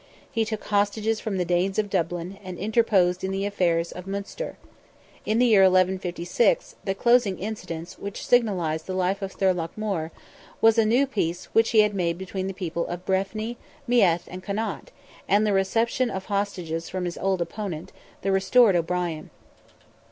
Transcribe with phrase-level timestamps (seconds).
[0.31, 4.57] He took hostages from the Danes of Dublin, and interposed in the affairs of Munster.
[5.27, 10.11] In the year 1156, the closing incidents which signalized the life of Thorlogh More,
[10.59, 14.89] was a new peace which he made between the people of Breffni, Meath, and Connaught,
[15.27, 17.91] and the reception of hostages from his old opponent,
[18.23, 19.29] the restored O'Brien.